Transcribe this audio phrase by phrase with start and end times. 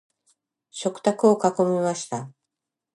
[0.71, 2.31] 食卓を囲みました。